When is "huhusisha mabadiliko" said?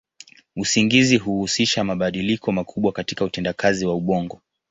1.17-2.51